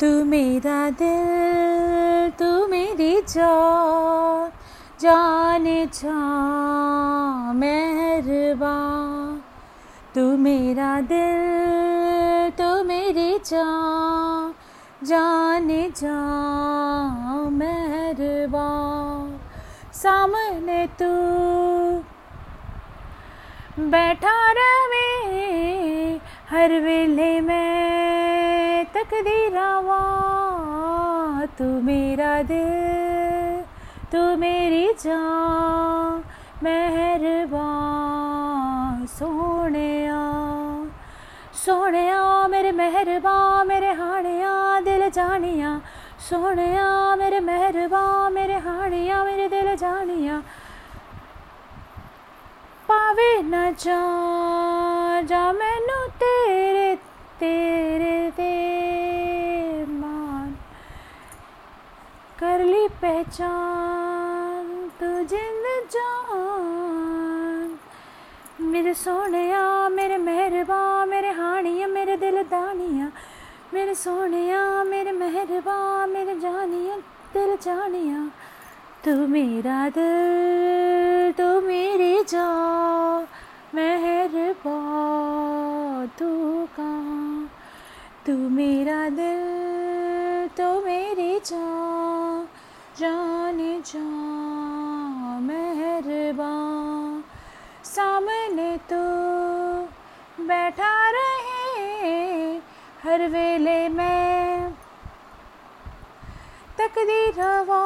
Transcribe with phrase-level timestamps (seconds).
[0.00, 4.50] तू मेरा दिल तू मेरी जान,
[5.00, 6.18] जाने जा
[7.52, 9.42] मेहरबान
[10.14, 14.54] तू मेरा दिल तू मेरी जान,
[15.04, 16.18] जाने जा
[17.50, 19.26] मेहरबान
[19.92, 21.12] सामने तू
[23.90, 25.06] बैठा रहे
[26.50, 28.27] हर वेले में
[28.98, 29.98] तकदीरावा
[31.58, 33.60] तू मेरा दिल,
[34.12, 36.22] तू मेरी जान
[36.62, 37.76] मेहरबान
[39.06, 39.92] सोने
[41.54, 42.06] सोने
[42.48, 45.70] मेरे मेहरबान मेरे हानिया दिल जानिया
[46.28, 46.68] सोने
[47.20, 50.36] मेरे मेहरबान मेरे हानिया मेरे दिल जानिया।
[52.88, 54.02] पावे न जा
[55.30, 56.94] जा मैनू तेरे तेरे
[57.40, 57.87] ते
[62.40, 67.78] कर ली पहचान तू जिंद जान।
[68.60, 73.12] मेरे सोने मेरे मेहरबान मेरे हानिया, मेरे दिल दानिया।
[73.74, 76.96] मेरे सोने मेरे मेहरबान मेरे जानिया,
[77.34, 78.30] दिल जानिया।
[79.04, 83.26] तू मेरा दिल, तू मेरी जा
[83.74, 87.50] मेहरबान तू कहाँ?
[88.26, 91.77] तू मेरा दिल तो मेरी जा
[92.98, 94.04] जाने जा
[95.40, 97.24] मेहरबान
[97.84, 99.02] सामने तो
[100.44, 102.10] बैठा रहे
[103.04, 104.72] हर वेले में।
[106.78, 107.84] तकदीर हवा,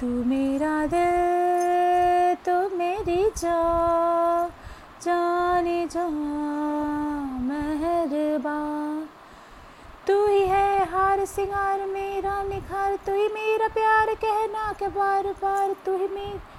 [0.00, 3.60] तू मेरा दिल तो मेरी जा,
[5.02, 6.43] जाने जा।
[11.26, 16.52] सिंगार मेरा निखार तू ही मेरा प्यार कहना के बार बार तू ही मेरा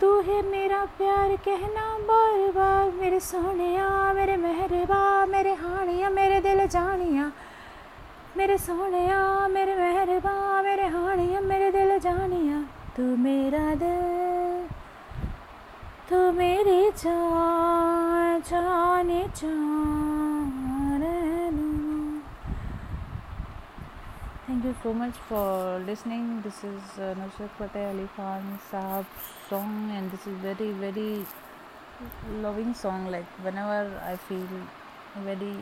[0.00, 6.66] तू है मेरा प्यार कहना बार बार। मेरे सोनिया मेरे मेहरबा, मेरे हानिया मेरे दिल
[6.66, 7.30] जानिया
[8.36, 12.58] मेरे सोनिया मेरे मेहरबा, मेरे हानिया मेरे दिल जानिया
[12.96, 14.66] तू मेरा दिल,
[16.10, 20.05] तू मेरी जान, जाने जान।
[24.56, 26.40] Thank you so much for listening.
[26.40, 31.26] This is uh, Nusrat Fateh Ali Khan Sahab's song, and this is very, very
[32.40, 33.10] loving song.
[33.10, 34.48] Like whenever I feel
[35.24, 35.56] very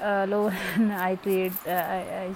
[0.00, 2.34] uh, low, and I create, uh, I, I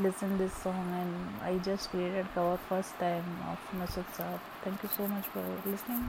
[0.00, 4.40] listen this song, and I just created cover first time of Nusrat Sahab.
[4.64, 6.04] Thank you so much for listening.